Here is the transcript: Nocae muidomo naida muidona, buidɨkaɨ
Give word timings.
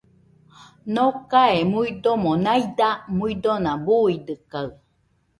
Nocae 0.93 1.59
muidomo 1.71 2.31
naida 2.45 2.89
muidona, 3.17 3.71
buidɨkaɨ 3.85 4.67